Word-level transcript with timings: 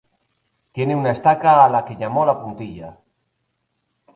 Tiene 0.71 0.95
una 0.95 1.11
estaca 1.11 1.63
a 1.63 1.69
la 1.69 1.85
que 1.85 1.95
llamó 1.95 2.25
"La 2.25 2.41
Puntilla". 2.41 2.97